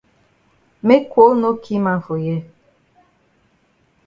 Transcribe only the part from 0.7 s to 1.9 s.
Make cold no ki